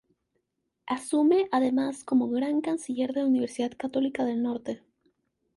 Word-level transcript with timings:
Asume 0.87 1.47
además 1.51 2.03
como 2.03 2.27
Gran 2.27 2.61
Canciller 2.61 3.13
de 3.13 3.21
la 3.21 3.27
Universidad 3.27 3.77
Católica 3.77 4.25
del 4.25 4.41
Norte 4.41 4.81